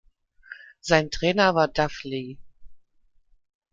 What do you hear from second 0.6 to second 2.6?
Sein Trainer war Doug Leigh.